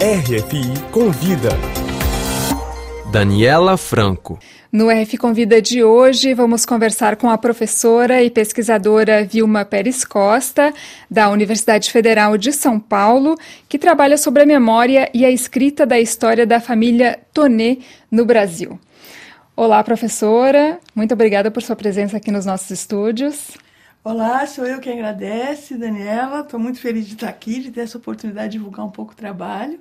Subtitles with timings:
[0.00, 1.48] RFI Convida.
[3.10, 4.38] Daniela Franco.
[4.70, 10.72] No RF Convida de hoje, vamos conversar com a professora e pesquisadora Vilma Pérez Costa,
[11.10, 13.34] da Universidade Federal de São Paulo,
[13.68, 18.78] que trabalha sobre a memória e a escrita da história da família Tonê no Brasil.
[19.56, 20.78] Olá, professora.
[20.94, 23.58] Muito obrigada por sua presença aqui nos nossos estúdios.
[24.04, 26.40] Olá, sou eu que agradece, Daniela.
[26.40, 29.16] Estou muito feliz de estar aqui, de ter essa oportunidade de divulgar um pouco o
[29.16, 29.80] trabalho.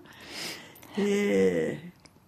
[0.97, 1.75] E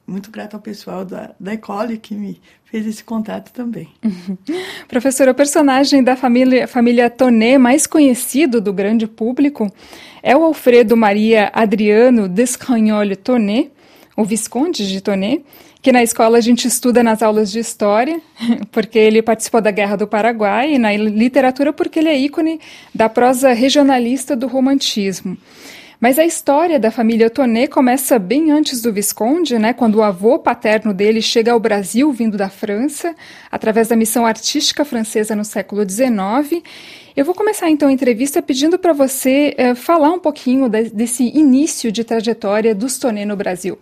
[0.09, 3.88] muito grata ao pessoal da, da Ecole que me fez esse contato também.
[4.88, 9.72] Professora, o personagem da família, família Tonê mais conhecido do grande público
[10.22, 13.70] é o Alfredo Maria Adriano Descagnole Tonê,
[14.18, 15.42] o Visconde de Tonê,
[15.81, 18.22] que na escola a gente estuda nas aulas de história,
[18.72, 22.59] porque ele participou da Guerra do Paraguai, e na literatura porque ele é ícone
[22.94, 25.38] da prosa regionalista do romantismo.
[25.99, 30.39] Mas a história da família Tonê começa bem antes do Visconde, né, quando o avô
[30.39, 33.14] paterno dele chega ao Brasil vindo da França,
[33.52, 36.64] através da missão artística francesa no século XIX.
[37.17, 41.38] Eu vou começar então a entrevista pedindo para você eh, falar um pouquinho de, desse
[41.38, 43.78] início de trajetória dos Tonê no Brasil.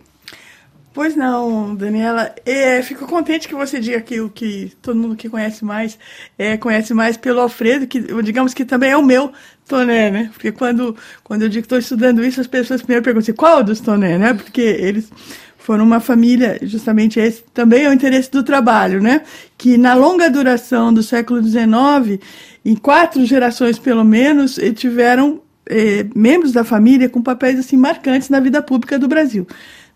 [0.98, 2.34] Pois não, Daniela.
[2.44, 5.96] É, fico contente que você diga que o que todo mundo que conhece mais
[6.36, 9.30] é, conhece mais pelo Alfredo, que digamos que também é o meu
[9.68, 10.30] Toné, né?
[10.32, 13.62] Porque quando, quando eu digo que estou estudando isso, as pessoas primeiro perguntam assim, qual
[13.62, 14.34] dos Toné, né?
[14.34, 15.08] Porque eles
[15.56, 19.22] foram uma família, justamente esse também é o interesse do trabalho, né?
[19.56, 22.20] Que na longa duração do século XIX,
[22.64, 28.40] em quatro gerações pelo menos, tiveram eh, membros da família com papéis assim marcantes na
[28.40, 29.46] vida pública do Brasil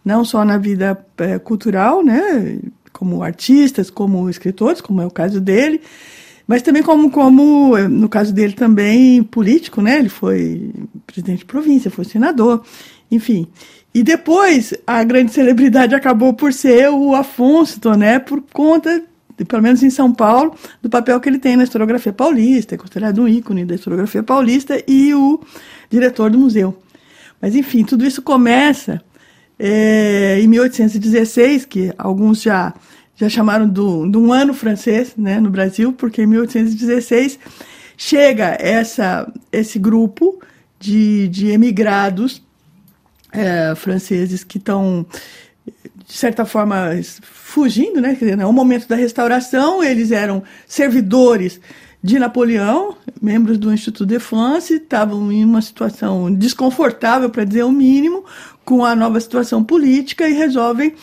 [0.04, 2.58] não só na vida é, cultural, né,
[2.92, 5.80] como artistas, como escritores, como é o caso dele,
[6.46, 10.72] mas também como, como no caso dele também político, né, ele foi
[11.06, 12.62] presidente de província, foi senador,
[13.10, 13.46] enfim.
[13.94, 19.02] E depois a grande celebridade acabou por ser o Afonso Toné, por conta,
[19.46, 23.22] pelo menos em São Paulo, do papel que ele tem na historiografia paulista, é considerado
[23.22, 25.40] um ícone da historiografia paulista e o
[25.90, 26.76] diretor do museu.
[27.40, 29.02] Mas enfim, tudo isso começa
[29.64, 32.74] é, em 1816, que alguns já,
[33.14, 37.38] já chamaram do, de um ano francês né, no Brasil, porque em 1816
[37.96, 40.42] chega essa, esse grupo
[40.80, 42.42] de, de emigrados
[43.30, 45.06] é, franceses que estão,
[45.64, 46.90] de certa forma,
[47.22, 48.16] fugindo, né?
[48.16, 51.60] Quer dizer, no momento da restauração, eles eram servidores
[52.02, 57.70] de Napoleão, membros do Instituto de France, estavam em uma situação desconfortável, para dizer o
[57.70, 58.24] mínimo,
[58.64, 60.94] com a nova situação política e resolvem,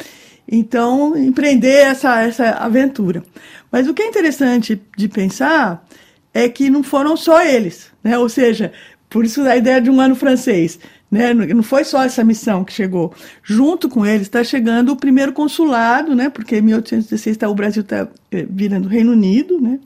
[0.52, 3.24] então, empreender essa, essa aventura.
[3.72, 5.88] Mas o que é interessante de pensar
[6.34, 8.18] é que não foram só eles, né?
[8.18, 8.74] ou seja,
[9.10, 10.80] por isso a ideia de um ano francês.
[11.10, 11.34] Né?
[11.34, 13.14] Não foi só essa missão que chegou.
[13.44, 16.30] Junto com eles está chegando o primeiro consulado, né?
[16.30, 19.80] porque em 1816 tá, o Brasil está é, virando Reino Unido, né?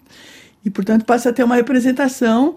[0.66, 2.56] E, portanto, passa a ter uma representação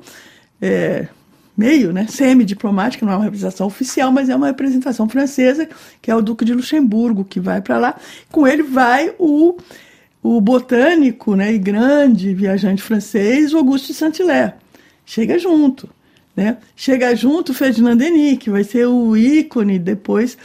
[0.61, 1.09] é,
[1.57, 5.69] meio, né, semi-diplomática, não é uma representação oficial, mas é uma representação francesa,
[6.03, 7.97] que é o Duque de Luxemburgo, que vai para lá.
[8.31, 9.57] Com ele vai o,
[10.23, 14.55] o botânico né, e grande viajante francês, Auguste Saint-Hilaire.
[15.05, 15.89] Chega junto.
[16.37, 16.59] Né?
[16.75, 20.37] Chega junto Ferdinand Denis, que vai ser o ícone depois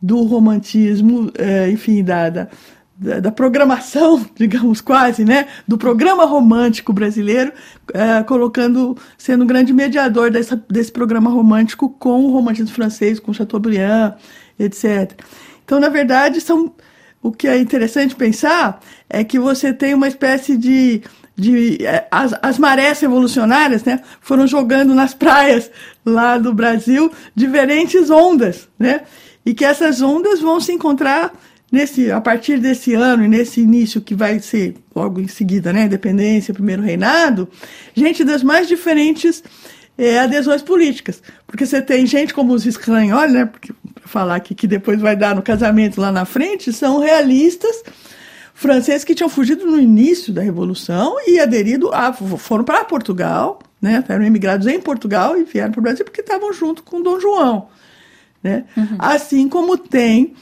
[0.00, 2.48] do romantismo, é, enfim, da, da
[2.96, 7.52] da, da, programação, digamos quase, né, do programa romântico brasileiro,
[7.92, 13.32] é, colocando, sendo um grande mediador dessa, desse programa romântico com o romantismo francês, com
[13.32, 14.14] Chateaubriand,
[14.58, 15.12] etc.
[15.64, 16.72] Então, na verdade, são
[17.22, 21.02] o que é interessante pensar é que você tem uma espécie de
[21.36, 25.70] de é, as, as marés revolucionárias né, foram jogando nas praias
[26.04, 29.02] lá do Brasil diferentes ondas, né,
[29.44, 31.32] e que essas ondas vão se encontrar
[31.74, 35.84] nesse, a partir desse ano e nesse início que vai ser logo em seguida, né,
[35.84, 37.48] independência, primeiro reinado,
[37.94, 39.42] gente das mais diferentes
[39.98, 41.22] é, adesões políticas.
[41.46, 43.72] Porque você tem gente como os escranhóis, né, porque,
[44.06, 47.82] falar aqui que depois vai dar no casamento lá na frente, são realistas
[48.54, 54.02] franceses que tinham fugido no início da Revolução e aderido a, foram para Portugal, né,
[54.08, 57.68] eram emigrados em Portugal e vieram para o Brasil porque estavam junto com Dom João.
[58.42, 58.64] Né?
[58.76, 58.96] Uhum.
[58.98, 60.34] Assim como tem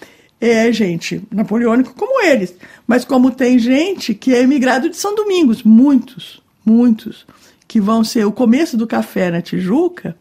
[0.42, 2.52] é gente napoleônico como eles.
[2.86, 7.24] Mas como tem gente que é imigrado de São Domingos, muitos, muitos,
[7.68, 10.16] que vão ser o começo do café na Tijuca,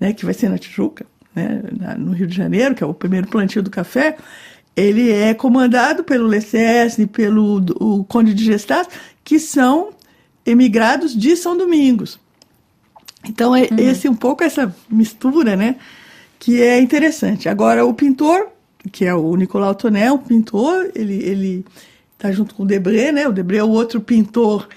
[0.00, 1.62] né, que vai ser na Tijuca, né,
[1.96, 4.16] no Rio de Janeiro, que é o primeiro plantio do café,
[4.74, 8.88] ele é comandado pelo Lecesse, pelo o Conde de Gestas,
[9.22, 9.90] que são
[10.44, 12.18] emigrados de São Domingos.
[13.28, 13.78] Então, é uhum.
[13.78, 15.76] esse um pouco essa mistura, né?
[16.38, 17.48] que é interessante.
[17.48, 18.48] Agora, o pintor,
[18.92, 21.64] que é o Nicolau Tonel, pintor, ele ele
[22.12, 23.28] está junto com o Debré, né?
[23.28, 24.68] O Debré é o outro pintor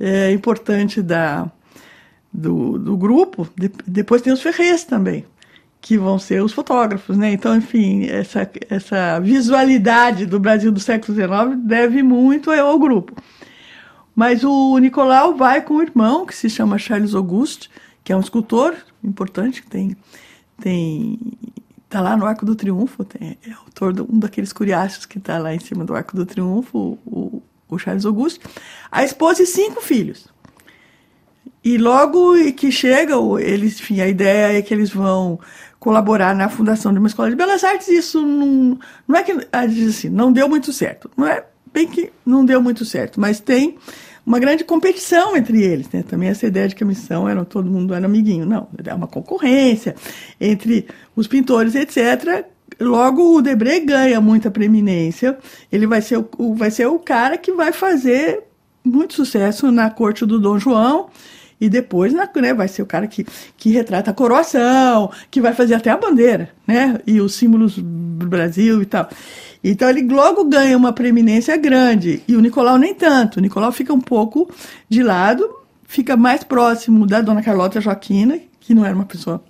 [0.00, 1.50] é, importante da,
[2.32, 3.48] do, do grupo.
[3.56, 5.24] De, depois tem os Ferrez também,
[5.80, 7.32] que vão ser os fotógrafos, né?
[7.32, 13.14] Então, enfim, essa, essa visualidade do Brasil do século XIX deve muito ao grupo.
[14.14, 17.70] Mas o Nicolau vai com o irmão, que se chama Charles Auguste,
[18.02, 19.96] que é um escultor importante, que tem
[20.60, 21.18] tem
[21.88, 25.38] tá lá no Arco do Triunfo, tem, é autor de um daqueles curiáceos que está
[25.38, 28.40] lá em cima do Arco do Triunfo, o, o Charles Auguste.
[28.90, 30.26] A esposa e cinco filhos.
[31.64, 35.40] E logo que chega, eles, enfim, a ideia é que eles vão
[35.78, 37.88] colaborar na fundação de uma escola de belas artes.
[37.88, 39.34] Isso não, não é que
[39.68, 41.10] diz assim, não deu muito certo.
[41.16, 43.76] Não é bem que não deu muito certo, mas tem
[44.28, 46.04] uma grande competição entre eles, né?
[46.06, 49.06] Também essa ideia de que a missão era todo mundo era amiguinho, não, é uma
[49.06, 49.94] concorrência
[50.38, 50.86] entre
[51.16, 52.44] os pintores, etc.
[52.78, 55.38] Logo o Debré ganha muita preeminência,
[55.72, 58.42] ele vai ser o, vai ser o cara que vai fazer
[58.84, 61.08] muito sucesso na corte do Dom João
[61.60, 63.26] e depois né, vai ser o cara que,
[63.56, 67.00] que retrata a coroação, que vai fazer até a bandeira, né?
[67.06, 69.08] E os símbolos do Brasil e tal.
[69.62, 72.22] Então ele logo ganha uma preeminência grande.
[72.28, 73.38] E o Nicolau nem tanto.
[73.38, 74.48] O Nicolau fica um pouco
[74.88, 75.48] de lado,
[75.84, 79.42] fica mais próximo da dona Carlota Joaquina, que não era uma pessoa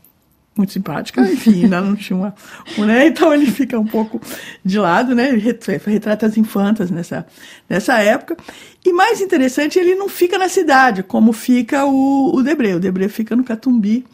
[0.58, 2.34] muito simpática, enfim, ainda não tinha uma,
[2.78, 3.06] né?
[3.06, 4.20] Então ele fica um pouco
[4.64, 5.28] de lado, né?
[5.28, 5.40] Ele
[5.86, 7.26] retrata as infantas nessa,
[7.68, 8.36] nessa época.
[8.84, 12.74] E mais interessante, ele não fica na cidade, como fica o, o Debré.
[12.74, 14.04] O Debré fica no Catumbi,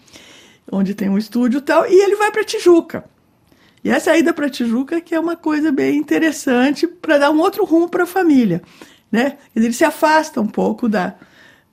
[0.71, 3.05] onde tem um estúdio e tal, e ele vai para Tijuca.
[3.83, 7.65] E essa ida para Tijuca que é uma coisa bem interessante para dar um outro
[7.65, 8.63] rumo para a família,
[9.11, 9.39] né?
[9.57, 11.15] Ele se afasta um pouco da,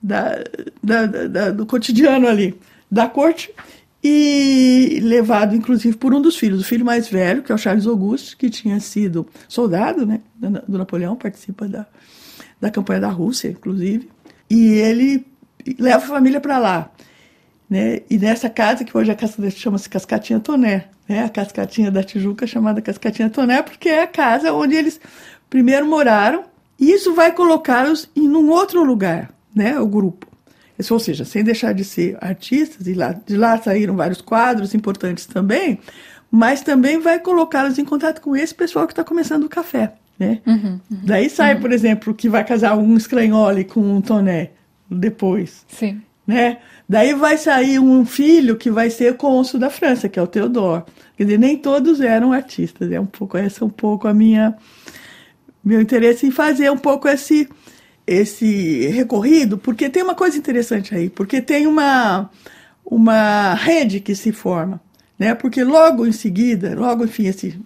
[0.02, 0.42] da,
[0.82, 2.58] da, da, do cotidiano ali
[2.90, 3.50] da corte
[4.02, 7.86] e levado inclusive por um dos filhos, o filho mais velho, que é o Charles
[7.86, 10.20] Auguste, que tinha sido soldado, né,
[10.66, 11.86] do Napoleão, participa da,
[12.60, 14.08] da campanha da Rússia, inclusive,
[14.50, 15.24] e ele
[15.78, 16.90] leva a família para lá,
[17.70, 18.00] né?
[18.10, 21.24] E nessa casa que hoje a casa chama-se Cascatinha Toné, né?
[21.24, 25.00] A Cascatinha da Tijuca chamada Cascatinha Toné, porque é a casa onde eles
[25.48, 26.44] primeiro moraram,
[26.78, 29.78] e isso vai colocá-los em um outro lugar, né?
[29.78, 30.31] O grupo.
[30.90, 35.26] Ou seja, sem deixar de ser artistas, e lá, de lá saíram vários quadros importantes
[35.26, 35.78] também,
[36.30, 39.92] mas também vai colocá-los em contato com esse pessoal que está começando o café.
[40.18, 40.40] Né?
[40.46, 41.60] Uhum, uhum, Daí sai, uhum.
[41.60, 44.50] por exemplo, que vai casar um Scragnoli com um Toné
[44.90, 45.64] depois.
[45.68, 46.00] Sim.
[46.26, 46.58] Né?
[46.88, 50.84] Daí vai sair um filho que vai ser cônsul da França, que é o Theodore.
[51.16, 52.90] Quer dizer, nem todos eram artistas.
[52.90, 54.56] É um pouco essa é um pouco a minha
[55.64, 57.48] meu interesse em fazer um pouco esse
[58.06, 62.30] esse recorrido, porque tem uma coisa interessante aí, porque tem uma
[62.84, 64.80] uma rede que se forma,
[65.18, 65.34] né?
[65.34, 67.58] Porque logo em seguida, logo enfim esse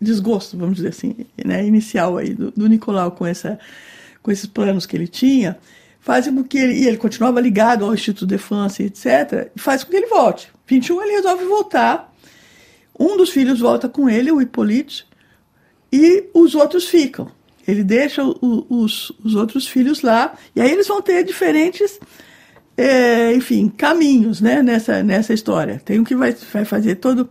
[0.00, 3.58] desgosto, vamos dizer assim, né, inicial aí do, do Nicolau com essa
[4.22, 5.58] com esses planos que ele tinha,
[5.98, 9.90] fazem com que ele, e ele continuava ligado ao Instituto de France, etc., faz com
[9.90, 10.50] que ele volte.
[10.66, 12.12] 21 ele resolve voltar.
[12.98, 15.06] Um dos filhos volta com ele, o Hippolyte,
[15.90, 17.30] e os outros ficam.
[17.70, 21.98] Ele deixa o, os, os outros filhos lá, e aí eles vão ter diferentes,
[22.76, 25.80] é, enfim, caminhos né, nessa, nessa história.
[25.84, 27.28] Tem um que vai, vai fazer todo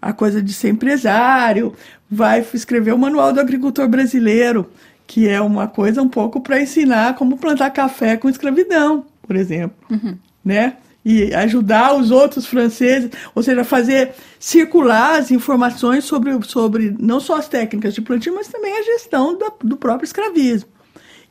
[0.00, 1.72] a coisa de ser empresário,
[2.10, 4.68] vai escrever o Manual do Agricultor Brasileiro,
[5.06, 9.76] que é uma coisa um pouco para ensinar como plantar café com escravidão, por exemplo,
[9.90, 10.16] uhum.
[10.44, 10.76] né?
[11.04, 17.36] E ajudar os outros franceses, ou seja, fazer circular as informações sobre, sobre não só
[17.36, 20.68] as técnicas de plantio, mas também a gestão do, do próprio escravismo.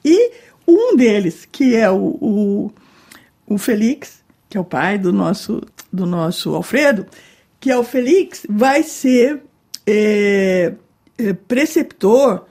[0.03, 0.31] E
[0.67, 2.71] um deles, que é o, o,
[3.47, 5.61] o Felix, que é o pai do nosso,
[5.91, 7.05] do nosso Alfredo,
[7.59, 9.41] que é o Felix, vai ser
[9.87, 10.73] é,
[11.17, 12.45] é, preceptor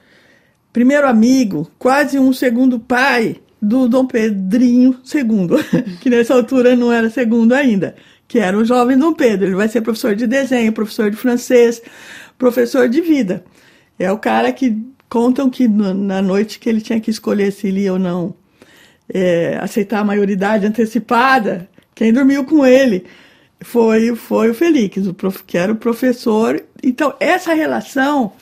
[0.71, 7.09] primeiro amigo, quase um segundo pai do Dom Pedrinho II, que nessa altura não era
[7.09, 7.95] segundo ainda,
[8.27, 9.47] que era o jovem Dom Pedro.
[9.47, 11.81] Ele vai ser professor de desenho, professor de francês,
[12.37, 13.43] professor de vida.
[13.99, 14.77] É o cara que
[15.07, 18.33] contam que na noite que ele tinha que escolher se ele ia ou não
[19.13, 23.05] é, aceitar a maioridade antecipada, quem dormiu com ele
[23.59, 26.63] foi, foi o Felix, o prof, que era o professor.
[26.81, 28.33] Então, essa relação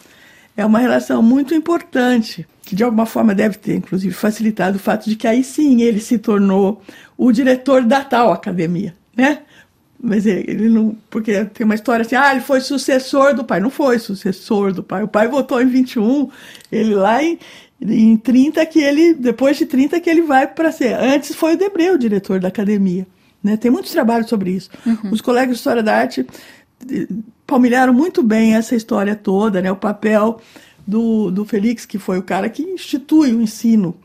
[0.59, 5.09] é uma relação muito importante, que de alguma forma deve ter, inclusive, facilitado o fato
[5.09, 6.81] de que aí sim ele se tornou
[7.17, 9.39] o diretor da tal academia, né?
[10.01, 10.95] Mas ele não.
[11.09, 13.59] Porque tem uma história assim, ah, ele foi sucessor do pai.
[13.59, 15.03] Não foi sucessor do pai.
[15.03, 16.29] O pai votou em 21,
[16.71, 17.37] ele lá em,
[17.81, 19.13] em 30, que ele.
[19.13, 20.93] Depois de 30, que ele vai para ser.
[20.93, 23.05] Antes foi o Debreu, o diretor da academia.
[23.43, 23.57] Né?
[23.57, 24.69] Tem muitos trabalhos sobre isso.
[24.85, 25.11] Uhum.
[25.11, 26.25] Os colegas de História da Arte
[27.49, 29.71] palmilharam muito bem essa história toda, né?
[29.71, 30.39] O papel
[30.85, 33.95] do, do Felix, que foi o cara que institui o ensino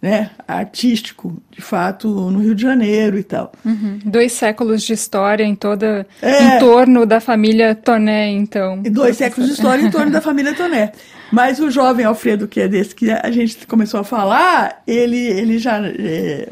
[0.00, 3.50] né, artístico, de fato, no Rio de Janeiro e tal.
[3.64, 3.98] Uhum.
[4.04, 8.82] Dois séculos de história em toda é, em torno da família Toné, então.
[8.84, 10.92] E dois séculos de história em torno da família Toné.
[11.32, 15.58] Mas o jovem Alfredo, que é desse que a gente começou a falar, ele, ele
[15.58, 15.80] já.
[15.86, 16.50] É,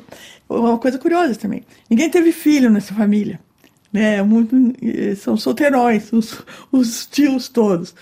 [0.49, 1.63] uma coisa curiosa também.
[1.91, 3.39] Ninguém teve filho nessa família.
[3.93, 4.23] Né?
[4.23, 7.95] Muito, é, são solteirões, os, os tios todos.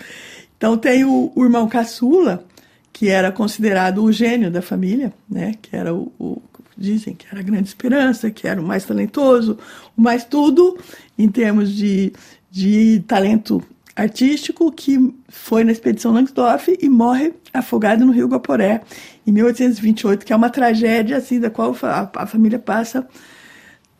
[0.57, 2.45] Então tem o, o irmão caçula,
[2.93, 5.55] que era considerado o gênio da família, né?
[5.61, 6.41] Que era o, o,
[6.77, 9.57] dizem que era a grande esperança, que era o mais talentoso,
[9.97, 10.77] o mais tudo
[11.17, 12.13] em termos de,
[12.49, 13.63] de talento
[13.95, 18.81] artístico, que foi na expedição Langsdorff e morre afogado no Rio Guaporé
[19.25, 23.07] em 1828, que é uma tragédia assim da qual a, a família passa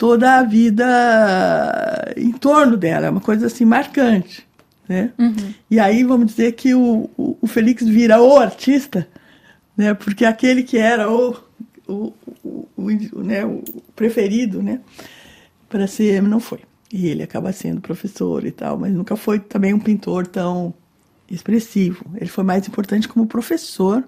[0.01, 0.83] toda a vida
[2.17, 4.49] em torno dela, é uma coisa assim marcante
[4.91, 5.13] né?
[5.17, 5.53] Uhum.
[5.69, 9.07] E aí vamos dizer que o, o, o, Felix vira o artista,
[9.77, 9.93] né?
[9.93, 11.37] Porque aquele que era o,
[11.87, 13.45] o, o, o né?
[13.45, 13.63] o
[13.95, 14.81] preferido, né?
[15.69, 16.59] Para ser, não foi.
[16.91, 20.73] E ele acaba sendo professor e tal, mas nunca foi também um pintor tão
[21.29, 22.03] expressivo.
[22.15, 24.03] Ele foi mais importante como professor,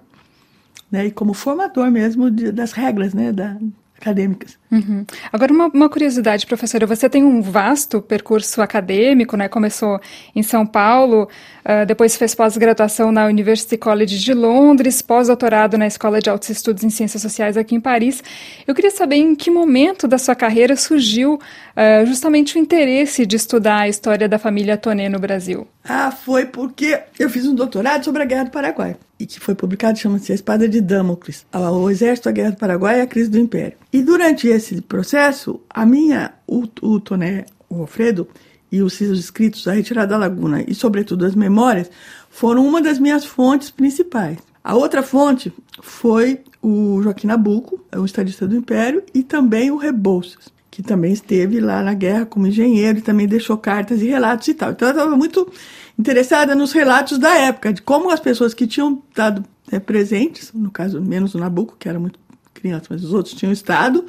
[0.90, 1.06] né?
[1.06, 3.32] E como formador mesmo de, das regras, né?
[3.32, 3.56] Da,
[3.98, 4.58] acadêmicas.
[4.74, 5.06] Uhum.
[5.32, 9.46] Agora, uma, uma, curiosidade, professora, você tem um vasto percurso acadêmico, né?
[9.46, 10.00] Começou
[10.34, 11.28] em São Paulo,
[11.64, 16.82] uh, depois fez pós-graduação na University College de Londres, pós-doutorado na Escola de Altos Estudos
[16.82, 18.20] em Ciências Sociais aqui em Paris.
[18.66, 23.36] Eu queria saber em que momento da sua carreira surgiu uh, justamente o interesse de
[23.36, 25.68] estudar a história da família Toné no Brasil.
[25.84, 29.54] Ah, foi porque eu fiz um doutorado sobre a Guerra do Paraguai e que foi
[29.54, 33.30] publicado, chama-se A Espada de Damocles, o Exército, a Guerra do Paraguai e a Crise
[33.30, 33.76] do Império.
[33.92, 38.28] E durante esse processo, a minha, o, o Toné, o Alfredo,
[38.74, 41.88] e os seus escritos, A Retirada da Laguna e, sobretudo, as memórias,
[42.28, 44.38] foram uma das minhas fontes principais.
[44.64, 50.52] A outra fonte foi o Joaquim Nabuco, o estadista do Império, e também o Rebouças,
[50.72, 54.54] que também esteve lá na guerra como engenheiro e também deixou cartas e relatos e
[54.54, 54.72] tal.
[54.72, 55.48] Então, eu estava muito
[55.96, 60.70] interessada nos relatos da época, de como as pessoas que tinham estado é, presentes, no
[60.70, 62.18] caso menos o Nabucco, que era muito
[62.52, 64.04] criança, mas os outros tinham estado,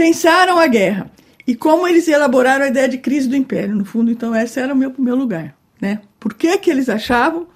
[0.00, 1.10] pensaram a guerra
[1.46, 3.76] e como eles elaboraram a ideia de crise do império.
[3.76, 5.54] No fundo, então, esse era o meu primeiro lugar.
[5.78, 6.00] Né?
[6.18, 7.46] Por que, que eles achavam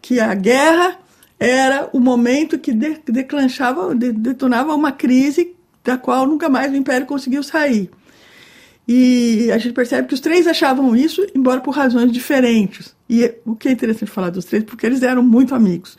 [0.00, 0.98] que a guerra
[1.38, 5.54] era o momento que de, declanchava, de, detonava uma crise
[5.84, 7.88] da qual nunca mais o império conseguiu sair?
[8.88, 12.96] E a gente percebe que os três achavam isso, embora por razões diferentes.
[13.08, 15.96] E o que é interessante falar dos três, porque eles eram muito amigos.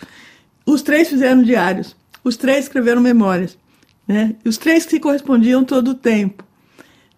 [0.66, 1.96] Os três fizeram diários,
[2.26, 3.58] os três escreveram memórias,
[4.08, 4.36] né?
[4.44, 6.44] E os três se correspondiam todo o tempo.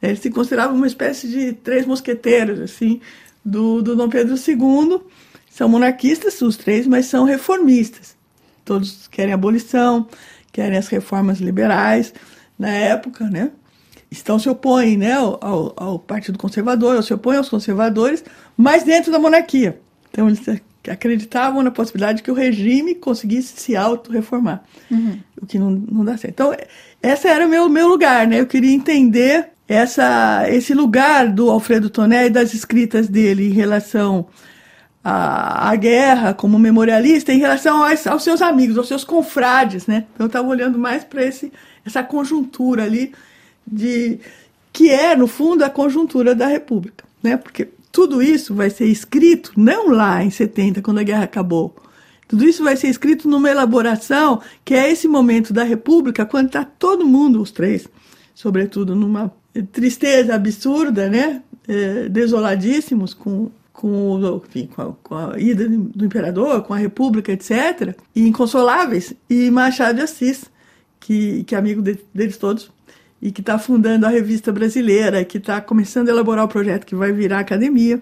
[0.02, 3.02] Eles se consideravam uma espécie de três mosqueteiros, assim,
[3.44, 5.02] do, do Dom Pedro II.
[5.50, 8.16] São monarquistas, os três, mas são reformistas.
[8.64, 10.08] Todos querem abolição,
[10.52, 12.14] querem as reformas liberais
[12.58, 13.52] na época, né?
[14.12, 18.24] Estão se opõem né, ao, ao Partido Conservador, se opõem aos conservadores,
[18.56, 19.80] mas dentro da monarquia.
[20.10, 20.40] Então, eles
[20.92, 25.20] acreditavam na possibilidade de que o regime conseguisse se auto-reformar, uhum.
[25.42, 26.34] o que não, não dá certo.
[26.34, 26.56] Então,
[27.02, 28.40] esse era o meu, meu lugar, né?
[28.40, 34.28] Eu queria entender essa, esse lugar do Alfredo Toné e das escritas dele em relação
[35.04, 40.06] à, à guerra como memorialista, em relação aos, aos, seus amigos, aos seus confrades, né?
[40.14, 43.14] Então, eu estava olhando mais para essa conjuntura ali
[43.66, 44.20] de
[44.72, 47.38] que é, no fundo, a conjuntura da República, né?
[47.38, 51.74] Porque tudo isso vai ser escrito não lá em 70, quando a guerra acabou.
[52.28, 56.66] Tudo isso vai ser escrito numa elaboração que é esse momento da República, quando está
[56.66, 57.88] todo mundo, os três,
[58.34, 59.34] sobretudo numa
[59.72, 61.42] tristeza absurda, né?
[61.70, 67.32] É, desoladíssimos com, com, enfim, com, a, com a ida do imperador, com a República,
[67.32, 69.14] etc., e inconsoláveis.
[69.30, 70.52] E Machado de Assis,
[71.00, 72.70] que, que é amigo de, deles todos,
[73.22, 76.96] e que está fundando a revista brasileira, que está começando a elaborar o projeto que
[76.96, 78.02] vai virar academia,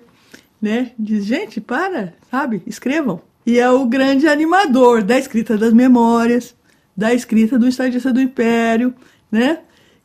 [0.61, 0.91] né?
[0.97, 2.61] Diz, gente, para, sabe?
[2.65, 3.21] Escrevam.
[3.45, 6.55] E é o grande animador da escrita das memórias,
[6.95, 8.93] da escrita do Estadista do Império,
[9.31, 9.59] né?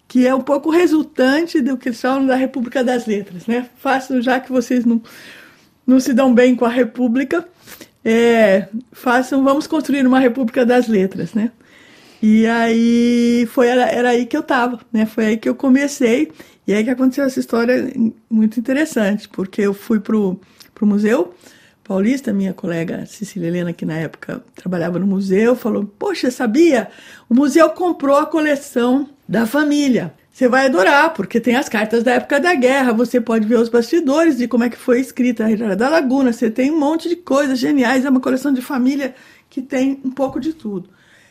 [0.06, 3.68] Que é um pouco resultante do que eles falam da República das Letras, né?
[3.76, 5.00] Façam, já que vocês não,
[5.86, 7.46] não se dão bem com a República,
[8.04, 11.52] é, façam, vamos construir uma República das Letras, né?
[12.22, 15.06] E aí foi era, era aí que eu estava, né?
[15.06, 16.32] Foi aí que eu comecei
[16.66, 17.92] e aí que aconteceu essa história
[18.28, 20.40] muito interessante, porque eu fui pro
[20.74, 21.34] pro museu
[21.88, 26.90] Paulista, minha colega Cecília Helena, que na época trabalhava no museu, falou: Poxa, sabia?
[27.30, 30.12] O museu comprou a coleção da família.
[30.30, 33.70] você vai adorar, porque tem as cartas da época da guerra, você pode ver os
[33.70, 37.08] bastidores de como é que foi escrita a Retirada da Laguna, você tem um monte
[37.08, 39.14] de coisas geniais, é uma coleção de família
[39.48, 40.90] que tem um pouco de tudo.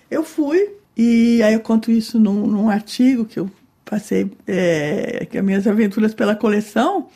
[0.09, 3.49] Eu fui, e aí eu conto isso num, num artigo que eu
[3.83, 7.07] passei, é, que é minhas aventuras pela coleção,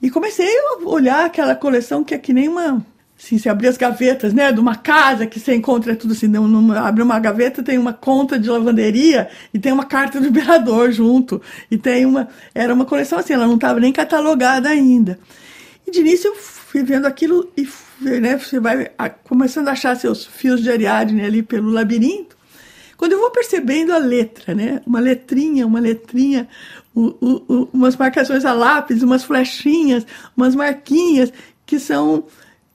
[0.00, 2.84] e comecei a olhar aquela coleção que é que nem uma
[3.20, 6.70] Assim, você abrir as gavetas, né, de uma casa que você encontra tudo assim, não,
[6.72, 11.42] abre uma gaveta, tem uma conta de lavanderia e tem uma carta do imperador junto.
[11.68, 12.28] E tem uma.
[12.54, 15.18] Era uma coleção assim, ela não estava nem catalogada ainda.
[15.88, 17.66] E de início eu fui vendo aquilo e
[18.20, 18.90] né, você vai
[19.24, 22.36] começando a achar seus fios de Ariadne ali pelo labirinto.
[22.98, 26.46] Quando eu vou percebendo a letra, né, uma letrinha, uma letrinha,
[26.94, 31.32] o, o, umas marcações a lápis, umas flechinhas, umas marquinhas
[31.64, 32.26] que são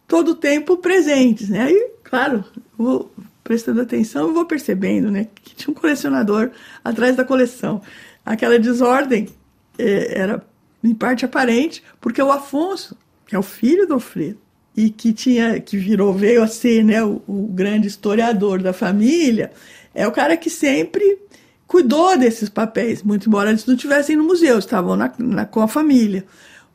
[0.08, 1.66] todo o tempo presentes, né?
[1.66, 2.44] Aí, claro,
[2.76, 6.50] vou prestando atenção e vou percebendo, né, que tinha um colecionador
[6.84, 7.80] atrás da coleção.
[8.26, 9.30] Aquela desordem
[9.78, 10.44] é, era
[10.84, 12.98] em parte aparente, porque o Afonso,
[13.34, 14.38] que é o filho do Alfredo,
[14.78, 19.52] e que tinha que virou veio a ser, né, o, o grande historiador da família,
[19.92, 21.18] é o cara que sempre
[21.66, 25.68] cuidou desses papéis, muito embora eles não estivessem no museu, estavam na, na, com a
[25.68, 26.26] família.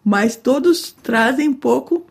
[0.05, 2.05] Mas todos trazem um pouco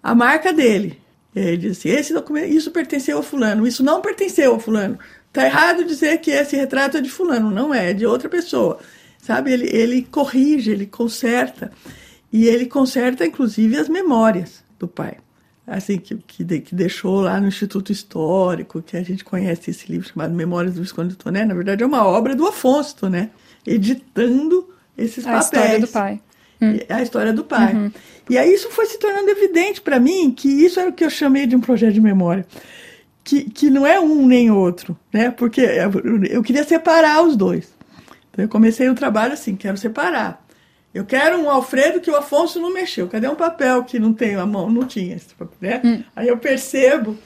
[0.00, 1.00] a marca dele.
[1.34, 4.96] Ele disse: esse documento, isso pertenceu a fulano, isso não pertenceu a fulano.
[5.32, 8.78] Tá errado dizer que esse retrato é de fulano, não é, é de outra pessoa.
[9.20, 9.52] Sabe?
[9.52, 11.72] Ele, ele corrige, ele conserta.
[12.32, 15.18] E ele conserta, inclusive, as memórias do pai.
[15.66, 19.90] Assim, que, que, de, que deixou lá no Instituto Histórico, que a gente conhece esse
[19.90, 21.44] livro chamado Memórias do Visconde de Toné.
[21.44, 23.30] Na verdade, é uma obra do Afonso Toné,
[23.66, 25.42] editando esses a papéis.
[25.42, 26.20] A história do pai.
[26.60, 26.78] Hum.
[26.88, 27.74] A história do pai.
[27.74, 27.92] Uhum.
[28.30, 31.10] E aí isso foi se tornando evidente para mim que isso era o que eu
[31.10, 32.46] chamei de um projeto de memória.
[33.24, 35.30] Que, que não é um nem outro, né?
[35.30, 35.60] Porque
[36.30, 37.72] eu queria separar os dois.
[38.30, 40.44] Então eu comecei o trabalho assim, quero separar.
[40.94, 43.08] Eu quero um Alfredo que o Afonso não mexeu.
[43.08, 44.70] Cadê um papel que não tem a mão?
[44.70, 45.16] Não tinha.
[45.60, 45.80] Né?
[45.82, 46.02] Hum.
[46.14, 47.16] Aí eu percebo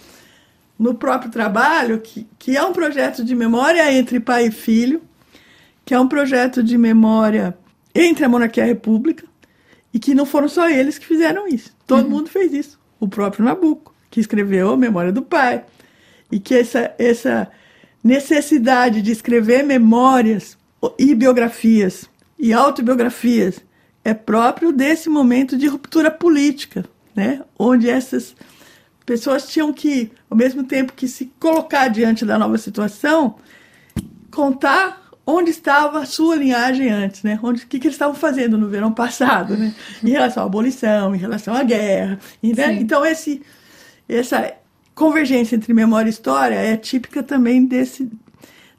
[0.78, 5.02] no próprio trabalho que, que é um projeto de memória entre pai e filho,
[5.84, 7.56] que é um projeto de memória
[7.94, 9.24] entre a monarquia e a república,
[9.92, 11.74] e que não foram só eles que fizeram isso.
[11.86, 12.10] Todo uhum.
[12.10, 12.78] mundo fez isso.
[13.00, 15.64] O próprio Nabucco, que escreveu a Memória do Pai.
[16.30, 17.48] E que essa, essa
[18.02, 20.58] necessidade de escrever memórias
[20.98, 23.60] e biografias e autobiografias
[24.04, 27.42] é próprio desse momento de ruptura política, né?
[27.58, 28.36] onde essas
[29.04, 33.36] pessoas tinham que, ao mesmo tempo que se colocar diante da nova situação,
[34.30, 37.38] contar onde estava a sua linhagem antes, né?
[37.42, 39.74] Onde, o que, que eles estavam fazendo no verão passado, né?
[40.04, 42.18] Em relação à abolição, em relação à guerra.
[42.40, 42.74] Né?
[42.74, 43.42] Então, esse,
[44.08, 44.52] essa
[44.94, 48.08] convergência entre memória e história é típica também desse,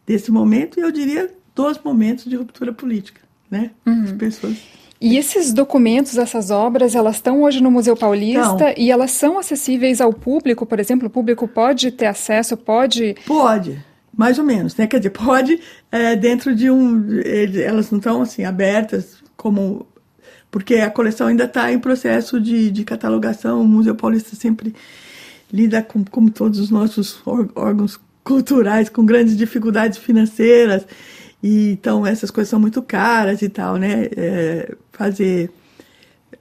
[0.05, 3.71] desse momento, e eu diria dos momentos de ruptura política, né?
[3.85, 4.03] Uhum.
[4.03, 4.57] As pessoas...
[4.99, 9.37] E esses documentos, essas obras, elas estão hoje no Museu Paulista então, e elas são
[9.37, 13.15] acessíveis ao público, por exemplo, o público pode ter acesso, pode...
[13.25, 13.79] Pode,
[14.15, 14.87] mais ou menos, né?
[14.87, 15.59] Quer dizer, pode
[15.91, 17.21] é, dentro de um,
[17.63, 19.85] elas não estão assim abertas como
[20.49, 23.61] porque a coleção ainda está em processo de, de catalogação.
[23.61, 24.73] O Museu Paulista sempre
[25.51, 27.21] lida com, como todos os nossos
[27.55, 30.85] órgãos culturais, com grandes dificuldades financeiras.
[31.41, 34.07] E, então, essas coisas são muito caras e tal, né?
[34.15, 35.51] É, fazer,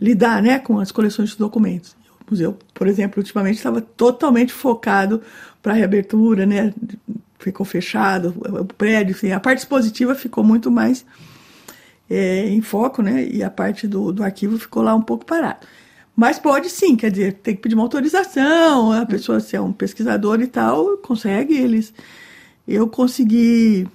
[0.00, 1.96] lidar né, com as coleções de documentos.
[2.26, 5.22] O museu, por exemplo, ultimamente estava totalmente focado
[5.62, 6.72] para a reabertura, né?
[7.38, 11.04] ficou fechado, o prédio, enfim, a parte expositiva ficou muito mais
[12.10, 13.24] é, em foco, né?
[13.24, 15.60] E a parte do, do arquivo ficou lá um pouco parada.
[16.14, 19.72] Mas pode sim, quer dizer, tem que pedir uma autorização, a pessoa se é um
[19.72, 21.92] pesquisador e tal, consegue eles.
[22.66, 23.86] Eu consegui,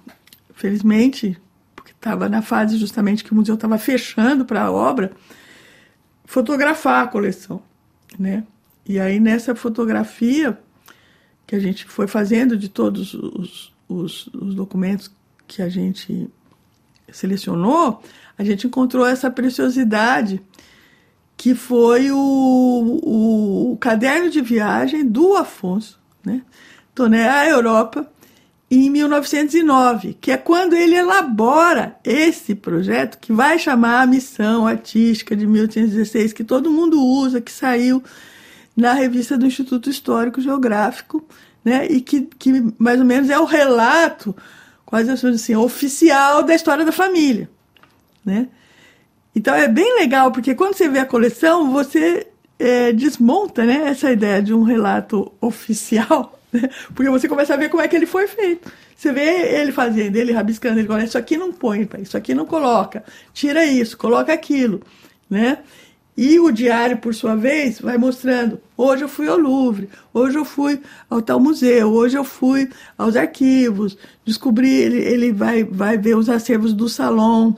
[0.61, 1.35] felizmente,
[1.75, 5.11] porque estava na fase justamente que o museu estava fechando para a obra,
[6.23, 7.61] fotografar a coleção,
[8.17, 8.43] né?
[8.85, 10.57] E aí nessa fotografia
[11.47, 15.11] que a gente foi fazendo de todos os, os, os documentos
[15.47, 16.29] que a gente
[17.11, 18.01] selecionou,
[18.37, 20.41] a gente encontrou essa preciosidade
[21.35, 26.43] que foi o, o, o, caderno de viagem do Afonso, né?
[26.93, 28.07] Toné à Europa
[28.71, 35.35] em 1909, que é quando ele elabora esse projeto que vai chamar a missão artística
[35.35, 38.01] de 1816, que todo mundo usa, que saiu
[38.73, 41.21] na revista do Instituto Histórico Geográfico,
[41.65, 41.85] né?
[41.87, 44.33] E que, que mais ou menos é o relato,
[44.85, 47.49] quase assim, oficial da história da família,
[48.23, 48.47] né?
[49.35, 52.25] Então é bem legal, porque quando você vê a coleção, você
[52.57, 56.40] é, desmonta né, essa ideia de um relato oficial?
[56.93, 58.71] Porque você começa a ver como é que ele foi feito.
[58.95, 62.45] Você vê ele fazendo, ele rabiscando, ele fala, isso aqui não põe, isso aqui não
[62.45, 64.81] coloca, tira isso, coloca aquilo,
[65.29, 65.59] né?
[66.15, 70.45] E o diário, por sua vez, vai mostrando: hoje eu fui ao Louvre, hoje eu
[70.45, 76.15] fui ao tal museu, hoje eu fui aos arquivos, descobri, ele, ele vai, vai ver
[76.15, 77.57] os acervos do salão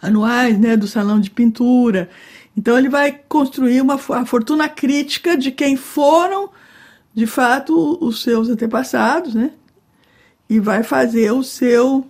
[0.00, 2.08] anuais, né, do salão de pintura.
[2.56, 6.50] Então ele vai construir uma a fortuna crítica de quem foram,
[7.14, 9.52] de fato, os seus antepassados, né?
[10.50, 12.06] E vai fazer o seu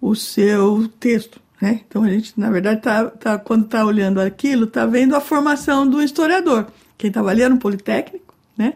[0.00, 1.40] o seu texto.
[1.60, 1.80] Né?
[1.86, 5.86] Então a gente, na verdade, tá, tá quando está olhando aquilo, está vendo a formação
[5.86, 6.66] do historiador.
[6.96, 8.74] Quem estava ali era um politécnico, né?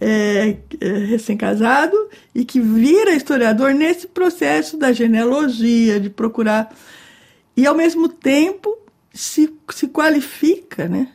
[0.00, 1.94] É, é, recém-casado
[2.34, 6.74] e que vira historiador nesse processo da genealogia, de procurar.
[7.54, 8.78] E ao mesmo tempo
[9.12, 11.08] se, se qualifica, né?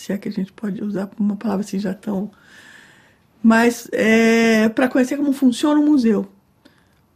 [0.00, 2.30] Se é que a gente pode usar uma palavra assim já tão.
[3.42, 6.26] Mas é, para conhecer como funciona o museu.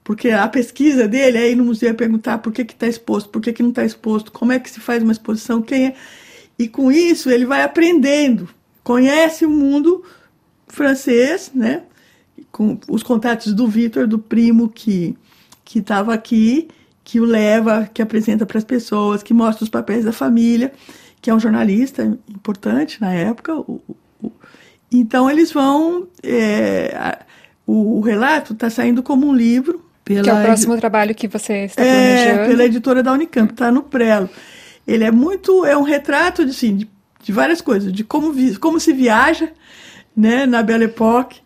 [0.02, 3.40] Porque a pesquisa dele é ir no museu e perguntar por que está exposto, por
[3.40, 5.94] que, que não está exposto, como é que se faz uma exposição, quem é.
[6.58, 8.50] E com isso ele vai aprendendo,
[8.82, 10.04] conhece o mundo
[10.68, 11.84] francês, né?
[12.52, 15.16] Com os contatos do Vitor, do primo que
[15.64, 16.68] que estava aqui,
[17.02, 20.70] que o leva, que apresenta para as pessoas, que mostra os papéis da família,
[21.24, 23.54] que é um jornalista importante na época.
[23.54, 23.80] O,
[24.22, 24.30] o,
[24.92, 26.06] então eles vão.
[26.22, 27.16] É,
[27.66, 31.26] o, o relato está saindo como um livro pela que é o próximo trabalho que
[31.26, 32.40] você está planejando.
[32.40, 34.28] É, pela editora da Unicamp, está no Prelo.
[34.86, 36.90] Ele é muito, é um retrato de, assim, de,
[37.22, 39.48] de várias coisas, de como, vi, como se viaja
[40.14, 41.40] né, na Belle Époque,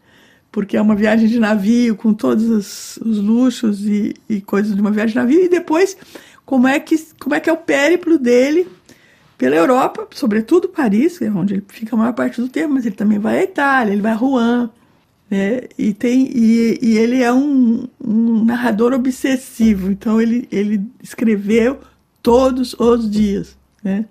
[0.51, 4.81] porque é uma viagem de navio com todos os, os luxos e, e, coisas de
[4.81, 5.97] uma viagem de navio, e depois
[6.45, 8.67] como é que, como é, que é o périplo dele
[9.39, 12.97] pela Europa, sobretudo Paris, é onde ele fica a maior parte do tempo, mas ele
[12.97, 14.69] também vai à Itália, ele vai a Rouen,
[15.31, 15.61] né?
[15.79, 21.79] E, tem, e, e ele é um, um, narrador obsessivo, então ele, ele escreveu
[22.21, 23.57] todos os dias.
[23.83, 24.07] Né?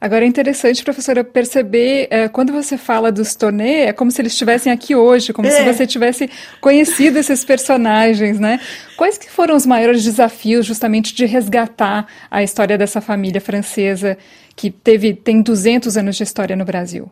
[0.00, 4.32] Agora é interessante, professora, perceber é, quando você fala dos Tonê, é como se eles
[4.32, 5.50] estivessem aqui hoje, como é.
[5.50, 6.30] se você tivesse
[6.60, 8.60] conhecido esses personagens, né?
[8.96, 14.16] Quais que foram os maiores desafios justamente de resgatar a história dessa família francesa
[14.54, 17.10] que teve tem 200 anos de história no Brasil?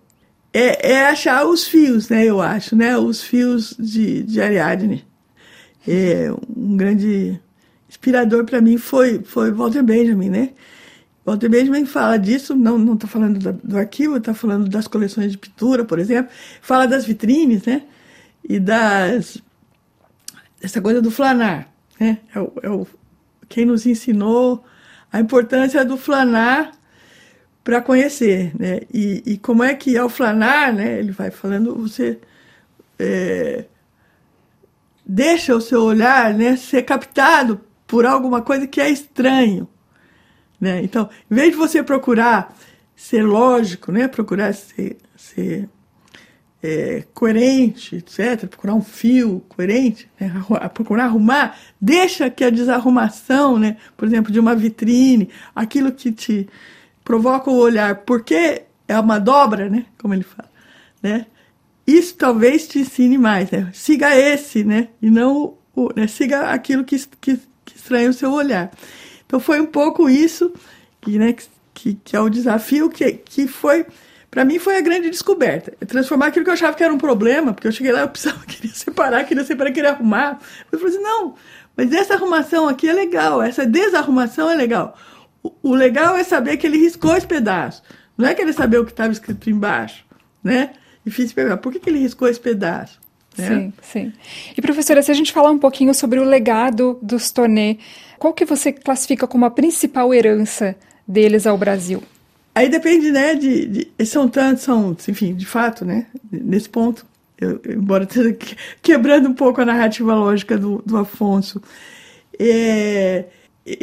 [0.57, 2.25] é, é, achar os fios, né?
[2.25, 2.97] Eu acho, né?
[2.97, 5.05] Os fios de, de Ariadne.
[5.87, 7.39] É, um grande
[7.87, 10.51] inspirador para mim foi foi Walter Benjamin, né?
[11.27, 15.37] Walter Benjamin fala disso, não está falando do, do arquivo, está falando das coleções de
[15.37, 16.31] pintura, por exemplo.
[16.63, 17.83] Fala das vitrines, né?
[18.49, 19.43] E das
[20.63, 22.19] essa coisa do flanar, né?
[22.33, 22.87] É o, é o,
[23.49, 24.65] quem nos ensinou
[25.13, 26.73] a importância do flanar
[27.65, 28.83] para conhecer, né?
[28.95, 31.01] E, e, como é que ao flanar, né?
[31.01, 32.21] Ele vai falando, você
[33.01, 33.65] é,
[35.05, 36.57] deixa o seu olhar, né?
[36.57, 39.69] Ser captado por alguma coisa que é estranho,
[40.61, 40.83] né?
[40.83, 42.57] Então, em vez de você procurar
[42.95, 44.09] ser lógico, né?
[44.09, 45.69] Procurar ser, ser
[46.63, 50.33] é, coerente, etc., procurar um fio coerente, né?
[50.73, 53.77] procurar arrumar, deixa que a desarrumação, né?
[53.97, 56.49] Por exemplo, de uma vitrine, aquilo que te
[57.05, 59.87] provoca o olhar, porque é uma dobra, né?
[59.99, 60.51] Como ele fala,
[61.03, 61.27] né?
[61.87, 63.71] Isso talvez te ensine mais, né?
[63.73, 64.89] Siga esse, né?
[65.01, 66.09] E não o, né?
[66.09, 68.73] siga aquilo que, que, que estranha o seu olhar.
[69.27, 70.53] Então foi um pouco isso
[71.01, 71.35] que, né,
[71.75, 73.85] que, que é o desafio que, que foi
[74.31, 75.73] para mim foi a grande descoberta.
[75.81, 78.09] É transformar aquilo que eu achava que era um problema, porque eu cheguei lá, eu
[78.09, 80.39] precisava, queria separar, queria separar, queria arrumar.
[80.71, 81.35] Eu falei assim, não,
[81.77, 84.95] mas essa arrumação aqui é legal, essa desarrumação é legal.
[85.63, 87.83] O, legal é saber que ele riscou esse pedaço.
[88.19, 90.05] Não é querer saber o que estava escrito embaixo,
[90.43, 90.73] né?
[91.05, 92.99] E fiz perguntar, por que, que ele riscou esse pedaço?
[93.37, 93.49] Né?
[93.49, 94.13] Sim, sim.
[94.57, 97.79] E professora, se a gente falar um pouquinho sobre o legado dos Tonê,
[98.19, 102.03] qual que você classifica como a principal herança deles ao Brasil?
[102.55, 107.05] Aí depende, né, de, de são tantos, são, enfim, de fato, né, nesse ponto,
[107.39, 108.35] eu, embora esteja
[108.81, 111.61] quebrando um pouco a narrativa lógica do, do Afonso,
[112.39, 113.27] é,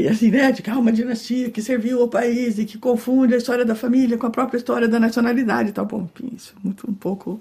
[0.10, 3.76] assim, né, de uma dinastia que serviu ao país e que confunde a história da
[3.76, 5.86] família com a própria história da nacionalidade tal.
[5.86, 7.40] Bom, isso é muito um pouco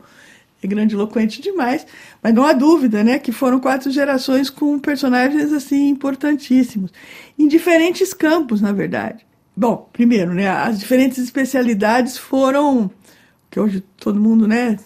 [0.62, 1.86] é grandiloquente demais,
[2.22, 6.92] mas não há dúvida, né, que foram quatro gerações com personagens assim importantíssimos,
[7.38, 9.26] em diferentes campos, na verdade.
[9.56, 12.90] Bom, primeiro, né, as diferentes especialidades foram
[13.50, 14.78] que hoje todo mundo, né,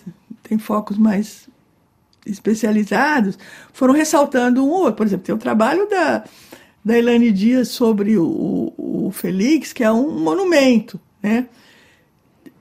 [0.43, 1.49] tem focos mais
[2.25, 3.39] especializados,
[3.73, 4.95] foram ressaltando um ou outro.
[4.95, 6.25] Por exemplo, tem o trabalho da
[6.87, 11.49] da Elaine Dias sobre o, o, Felix, que é um monumento, né?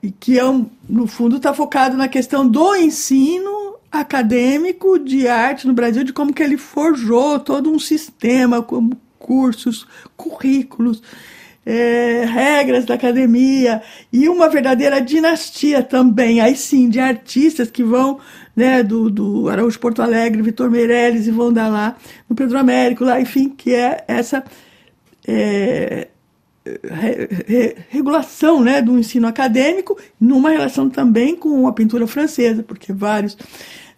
[0.06, 5.66] E que é um, no fundo está focado na questão do ensino acadêmico de arte
[5.66, 9.84] no Brasil, de como que ele forjou todo um sistema, como cursos,
[10.16, 11.02] currículos,
[11.64, 18.20] é, regras da academia e uma verdadeira dinastia também, aí sim, de artistas que vão
[18.54, 21.96] né, do, do Araújo Porto Alegre, Vitor Meirelles e vão dar lá
[22.30, 24.44] no Pedro Américo, lá, enfim, que é essa
[25.26, 26.06] é,
[26.82, 32.92] re, re, regulação né, do ensino acadêmico, numa relação também com a pintura francesa, porque
[32.92, 33.36] vários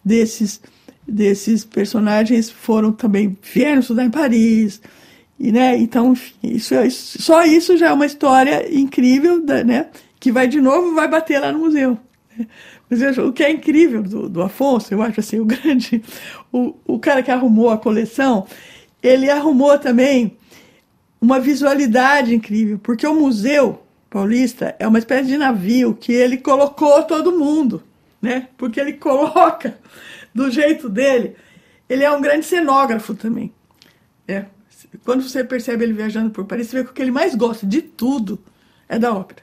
[0.04, 0.60] desses,
[1.06, 4.80] desses personagens foram também vieram estudar em Paris,
[5.38, 9.86] e, né, então, enfim, isso, é, só isso já é uma história incrível, né,
[10.18, 11.98] que vai de novo vai bater lá no museu.
[12.90, 16.02] Mas o que é incrível do, do Afonso, eu acho assim, o grande,
[16.50, 18.46] o, o cara que arrumou a coleção,
[19.02, 20.36] ele arrumou também
[21.20, 27.02] uma visualidade incrível, porque o museu paulista é uma espécie de navio que ele colocou
[27.02, 27.82] todo mundo,
[28.22, 28.48] né?
[28.56, 29.78] Porque ele coloca
[30.34, 31.36] do jeito dele.
[31.88, 33.52] Ele é um grande cenógrafo também.
[34.26, 34.44] É,
[35.04, 37.66] quando você percebe ele viajando por Paris, você vê que o que ele mais gosta
[37.66, 38.38] de tudo
[38.88, 39.42] é da ópera.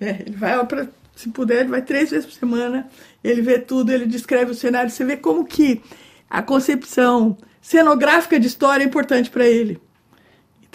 [0.00, 2.88] É, ele vai à ópera, se puder, ele vai três vezes por semana,
[3.24, 5.82] ele vê tudo, ele descreve o cenário, você vê como que
[6.30, 9.80] a concepção cenográfica de história é importante para ele.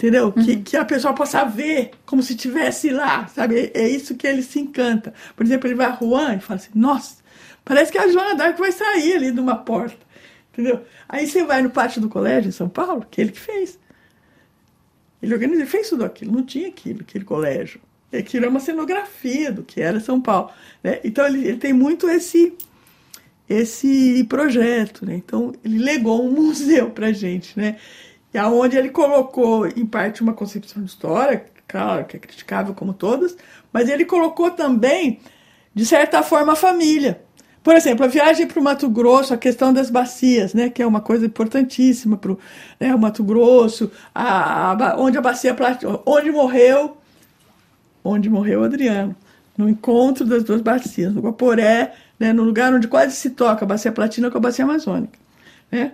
[0.04, 0.26] Entendeu?
[0.36, 0.44] Uhum.
[0.44, 3.72] Que, que a pessoa possa ver como se estivesse lá, sabe?
[3.72, 5.14] É, é isso que ele se encanta.
[5.34, 7.16] Por exemplo, ele vai a Rouen e fala assim, nossa,
[7.64, 9.96] parece que a Joana Dark vai sair ali de uma porta.
[10.52, 10.84] Entendeu?
[11.08, 13.78] Aí você vai no pátio do colégio em São Paulo, que ele que fez.
[15.22, 17.80] Ele organizou, ele fez tudo aquilo, não tinha aquilo, aquele colégio.
[18.12, 20.50] Aquilo é uma cenografia do que era São Paulo.
[20.82, 21.00] Né?
[21.02, 22.52] Então ele, ele tem muito esse
[23.48, 25.14] esse projeto, né?
[25.16, 27.76] Então ele legou um museu para gente, né?
[28.34, 32.92] E aonde ele colocou em parte uma concepção de história, claro que é criticável como
[32.92, 33.36] todas,
[33.72, 35.20] mas ele colocou também
[35.72, 37.22] de certa forma a família.
[37.62, 40.86] Por exemplo, a viagem para o Mato Grosso, a questão das bacias, né, que é
[40.86, 42.36] uma coisa importantíssima para
[42.78, 45.56] né, o Mato Grosso, a, a, onde a bacia
[46.04, 46.96] onde morreu,
[48.02, 49.14] onde morreu Adriano,
[49.56, 53.68] no encontro das duas bacias, no Guaporé, né, no lugar onde quase se toca a
[53.68, 55.18] bacia platina com a bacia amazônica.
[55.70, 55.92] Né?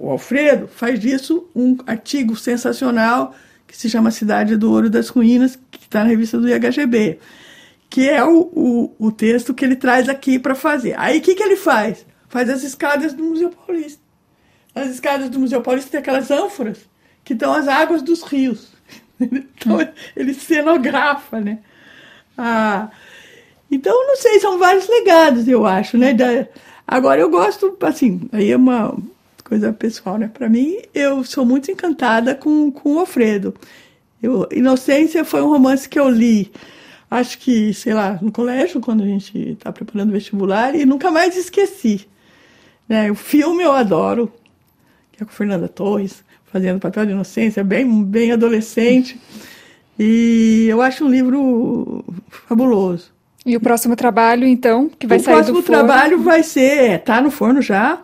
[0.00, 3.34] O Alfredo faz disso um artigo sensacional
[3.66, 7.18] que se chama Cidade do Ouro das Ruínas, que está na revista do IHGB
[7.90, 10.94] que é o, o, o texto que ele traz aqui para fazer.
[10.98, 12.04] Aí o que, que ele faz?
[12.28, 14.00] Faz as escadas do Museu Paulista.
[14.74, 16.78] As escadas do Museu Paulista tem aquelas ânforas
[17.24, 18.72] que estão as águas dos rios.
[19.20, 19.78] então
[20.14, 21.58] ele cenografa, né?
[22.36, 22.90] Ah,
[23.70, 26.14] então, não sei, são vários legados, eu acho, né?
[26.14, 26.46] Da,
[26.86, 28.96] agora, eu gosto, assim, aí é uma
[29.48, 30.30] coisa pessoal, né?
[30.32, 33.54] Para mim, eu sou muito encantada com, com o Alfredo.
[34.22, 36.50] Eu, Inocência foi um romance que eu li
[37.10, 41.10] acho que, sei lá, no colégio, quando a gente está preparando o vestibular, e nunca
[41.10, 42.06] mais esqueci.
[42.88, 43.10] Né?
[43.10, 44.32] O filme eu adoro,
[45.12, 49.20] que é com Fernanda Torres, fazendo papel de inocência, bem, bem adolescente.
[49.98, 53.10] E eu acho um livro fabuloso.
[53.44, 55.60] E o próximo trabalho, então, que vai o sair do forno?
[55.60, 58.00] O próximo trabalho vai ser, tá no forno já,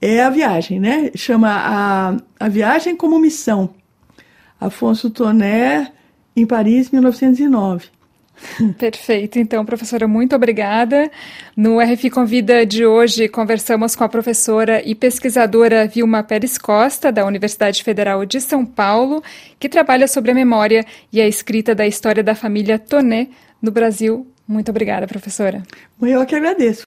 [0.00, 1.10] é a viagem, né?
[1.14, 3.74] Chama a, a Viagem como Missão.
[4.60, 5.92] Afonso Toné,
[6.34, 7.96] em Paris, 1909.
[8.78, 9.38] Perfeito.
[9.38, 11.10] Então, professora, muito obrigada.
[11.56, 17.24] No RFI Convida de hoje, conversamos com a professora e pesquisadora Vilma Pérez Costa, da
[17.24, 19.22] Universidade Federal de São Paulo,
[19.58, 23.28] que trabalha sobre a memória e a escrita da história da família Toné
[23.60, 24.26] no Brasil.
[24.46, 25.62] Muito obrigada, professora.
[26.00, 26.84] Eu que agradeço.